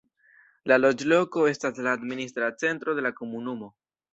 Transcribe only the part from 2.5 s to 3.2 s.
centro de la